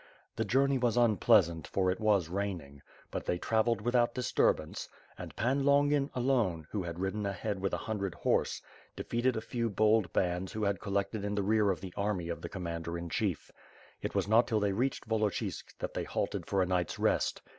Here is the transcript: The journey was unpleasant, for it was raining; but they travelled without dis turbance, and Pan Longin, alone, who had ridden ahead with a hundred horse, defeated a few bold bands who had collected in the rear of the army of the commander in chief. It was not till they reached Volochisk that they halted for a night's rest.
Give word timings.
The 0.35 0.45
journey 0.45 0.79
was 0.79 0.97
unpleasant, 0.97 1.67
for 1.67 1.91
it 1.91 1.99
was 1.99 2.27
raining; 2.27 2.81
but 3.11 3.27
they 3.27 3.37
travelled 3.37 3.81
without 3.81 4.15
dis 4.15 4.31
turbance, 4.33 4.89
and 5.15 5.35
Pan 5.35 5.63
Longin, 5.63 6.09
alone, 6.15 6.65
who 6.71 6.81
had 6.81 6.97
ridden 6.97 7.23
ahead 7.27 7.59
with 7.59 7.71
a 7.71 7.77
hundred 7.85 8.15
horse, 8.15 8.63
defeated 8.95 9.37
a 9.37 9.41
few 9.41 9.69
bold 9.69 10.11
bands 10.11 10.53
who 10.53 10.63
had 10.63 10.81
collected 10.81 11.23
in 11.23 11.35
the 11.35 11.43
rear 11.43 11.69
of 11.69 11.81
the 11.81 11.93
army 11.95 12.29
of 12.29 12.41
the 12.41 12.49
commander 12.49 12.97
in 12.97 13.09
chief. 13.09 13.51
It 14.01 14.15
was 14.15 14.27
not 14.27 14.47
till 14.47 14.59
they 14.59 14.73
reached 14.73 15.05
Volochisk 15.07 15.77
that 15.77 15.93
they 15.93 16.05
halted 16.05 16.47
for 16.47 16.63
a 16.63 16.65
night's 16.65 16.97
rest. 16.97 17.43